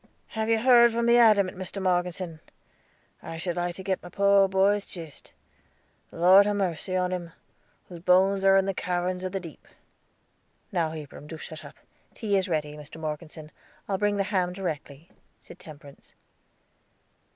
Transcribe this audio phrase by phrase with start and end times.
[0.29, 1.79] Have you heard from the Adamant, Mr.
[1.79, 2.39] Morgeson?
[3.21, 5.31] I should like to get my poor boy's chist.
[6.09, 7.33] The Lord ha' mercy on him,
[7.87, 9.67] whose bones are in the caverns of the deep."
[10.71, 11.75] "Now, Abram, do shut up.
[12.15, 12.99] Tea is ready, Mr.
[12.99, 13.51] Morgeson.
[13.87, 15.07] I'll bring in the ham directly,"
[15.39, 16.15] said Temperance.